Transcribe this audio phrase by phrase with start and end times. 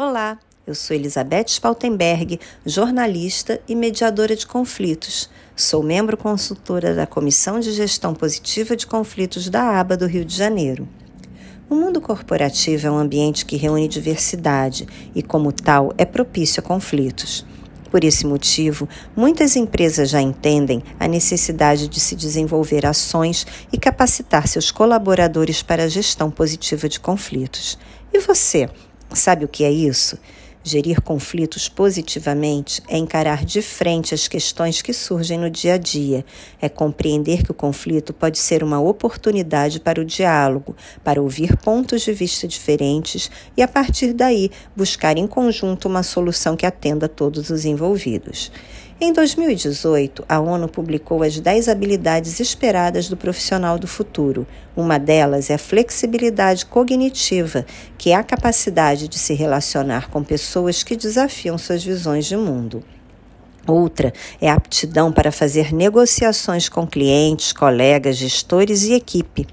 [0.00, 5.28] Olá, eu sou Elizabeth Spaltenberg, jornalista e mediadora de conflitos.
[5.56, 10.36] Sou membro consultora da Comissão de Gestão Positiva de Conflitos da ABA do Rio de
[10.36, 10.88] Janeiro.
[11.68, 16.62] O mundo corporativo é um ambiente que reúne diversidade e, como tal, é propício a
[16.62, 17.44] conflitos.
[17.90, 24.46] Por esse motivo, muitas empresas já entendem a necessidade de se desenvolver ações e capacitar
[24.46, 27.76] seus colaboradores para a gestão positiva de conflitos.
[28.12, 28.70] E você?
[29.14, 30.18] Sabe o que é isso?
[30.62, 36.26] Gerir conflitos positivamente é encarar de frente as questões que surgem no dia a dia,
[36.60, 42.02] é compreender que o conflito pode ser uma oportunidade para o diálogo, para ouvir pontos
[42.02, 47.48] de vista diferentes e, a partir daí, buscar em conjunto uma solução que atenda todos
[47.48, 48.52] os envolvidos.
[49.00, 54.44] Em 2018, a ONU publicou as 10 habilidades esperadas do profissional do futuro.
[54.76, 57.64] Uma delas é a flexibilidade cognitiva,
[57.96, 62.82] que é a capacidade de se relacionar com pessoas que desafiam suas visões de mundo.
[63.68, 69.46] Outra é a aptidão para fazer negociações com clientes, colegas, gestores e equipe.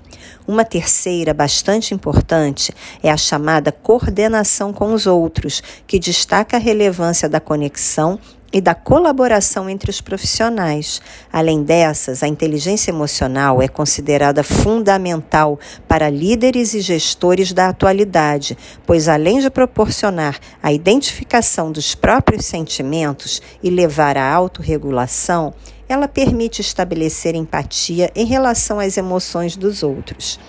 [0.48, 7.30] Uma terceira, bastante importante, é a chamada coordenação com os outros, que destaca a relevância
[7.30, 8.20] da conexão
[8.56, 11.02] e da colaboração entre os profissionais.
[11.32, 19.10] Além dessas, a inteligência emocional é considerada fundamental para líderes e gestores da atualidade, pois
[19.10, 25.54] além de proporcionar a identificação dos próprios sentimentos e levar à autorregulação,
[25.90, 30.40] ela permite estabelecer empatia em relação às emoções dos outros.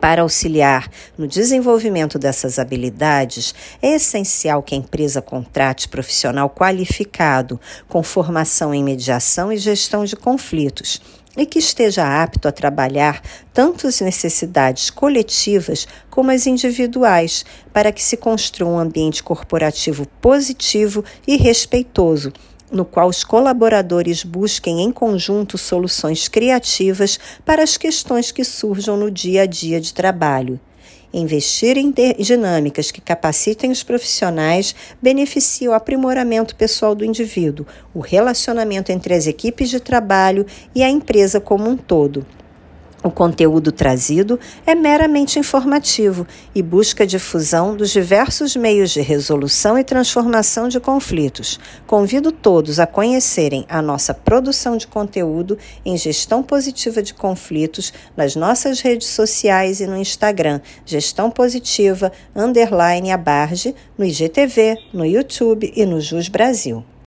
[0.00, 8.02] Para auxiliar no desenvolvimento dessas habilidades, é essencial que a empresa contrate profissional qualificado, com
[8.02, 11.00] formação em mediação e gestão de conflitos
[11.36, 13.22] e que esteja apto a trabalhar
[13.52, 21.04] tanto as necessidades coletivas como as individuais, para que se construa um ambiente corporativo positivo
[21.26, 22.32] e respeitoso,
[22.70, 29.10] no qual os colaboradores busquem em conjunto soluções criativas para as questões que surjam no
[29.10, 30.60] dia a dia de trabalho.
[31.12, 38.92] Investir em dinâmicas que capacitem os profissionais beneficia o aprimoramento pessoal do indivíduo, o relacionamento
[38.92, 40.44] entre as equipes de trabalho
[40.74, 42.26] e a empresa como um todo.
[43.00, 49.84] O conteúdo trazido é meramente informativo e busca difusão dos diversos meios de resolução e
[49.84, 51.60] transformação de conflitos.
[51.86, 58.34] Convido todos a conhecerem a nossa produção de conteúdo em gestão positiva de conflitos nas
[58.34, 65.86] nossas redes sociais e no Instagram, gestão positiva underline abarge, no IGTV, no YouTube e
[65.86, 66.84] no Jus Brasil.